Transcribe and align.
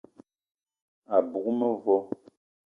A 1.15 1.17
bug 1.29 1.45
mevo 1.57 1.95